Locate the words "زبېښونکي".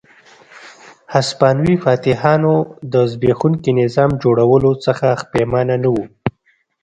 3.11-3.71